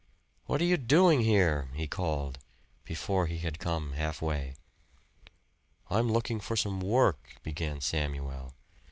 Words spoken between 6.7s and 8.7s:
work," began Samuel.